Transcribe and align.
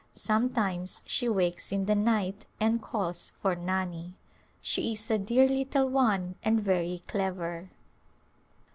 Sometimes 0.13 1.03
she 1.05 1.29
wakes 1.29 1.71
in 1.71 1.85
the 1.85 1.93
night 1.93 2.47
and 2.59 2.81
calls 2.81 3.33
for 3.39 3.55
Nani. 3.55 4.15
She 4.59 4.93
is 4.93 5.11
a 5.11 5.19
dear 5.19 5.47
little 5.47 5.89
one 5.89 6.33
and 6.43 6.59
very 6.59 7.03
clever. 7.07 7.69